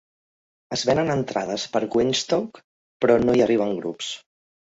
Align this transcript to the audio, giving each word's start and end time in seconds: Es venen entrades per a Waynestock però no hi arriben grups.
Es 0.77 0.83
venen 0.89 1.11
entrades 1.15 1.65
per 1.75 1.81
a 1.87 1.89
Waynestock 1.97 2.59
però 3.05 3.17
no 3.27 3.35
hi 3.35 3.43
arriben 3.49 3.77
grups. 3.83 4.09